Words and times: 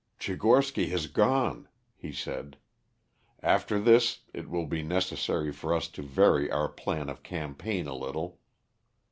"Tchigorsky 0.19 0.89
has 0.89 1.05
gone," 1.05 1.67
he 1.95 2.11
said. 2.11 2.57
"After 3.43 3.79
this 3.79 4.21
it 4.33 4.49
will 4.49 4.65
be 4.65 4.81
necessary 4.81 5.51
for 5.53 5.75
us 5.75 5.87
to 5.89 6.01
vary 6.01 6.49
our 6.49 6.69
plan 6.69 7.07
of 7.07 7.21
campaign 7.21 7.85
a 7.85 7.93
little. 7.93 8.39